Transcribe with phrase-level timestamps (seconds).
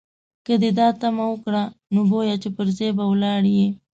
[0.45, 1.63] که دې دا تمه وکړه،
[1.93, 3.67] نو بویه چې پر ځای به ولاړ یې.